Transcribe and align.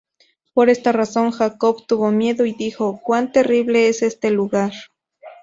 Por 0.55 0.71
esta 0.71 0.91
razón 0.91 1.29
Jacob 1.29 1.85
tuvo 1.85 2.09
miedo, 2.09 2.47
y 2.47 2.53
dijo: 2.53 2.99
""¡Cuán 3.03 3.31
terrible 3.31 3.87
es 3.87 4.01
este 4.01 4.31
lugar! 4.31 4.71